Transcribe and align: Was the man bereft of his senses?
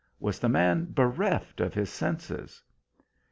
Was 0.19 0.39
the 0.39 0.49
man 0.49 0.85
bereft 0.89 1.61
of 1.61 1.75
his 1.75 1.91
senses? 1.91 2.63